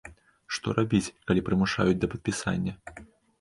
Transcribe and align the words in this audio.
Што 0.57 0.71
рабіць, 0.77 1.13
калі 1.31 1.43
прымушаюць 1.49 1.99
да 2.05 2.11
падпісання? 2.15 2.73